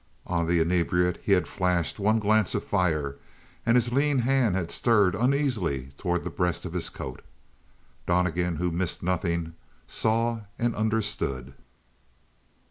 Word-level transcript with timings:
On 0.25 0.47
the 0.47 0.59
inebriate 0.59 1.21
he 1.23 1.33
had 1.33 1.47
flashed 1.47 1.99
one 1.99 2.17
glance 2.17 2.55
of 2.55 2.63
fire, 2.63 3.17
and 3.67 3.77
his 3.77 3.91
lean 3.93 4.17
hand 4.17 4.55
had 4.55 4.71
stirred 4.71 5.13
uneasily 5.13 5.91
toward 5.95 6.23
the 6.23 6.31
breast 6.31 6.65
of 6.65 6.73
his 6.73 6.89
coat. 6.89 7.21
Donnegan, 8.07 8.55
who 8.55 8.71
missed 8.71 9.03
nothing, 9.03 9.53
saw 9.85 10.39
and 10.57 10.75
understood. 10.75 11.53